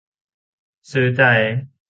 [0.91, 1.21] ซื้อใจ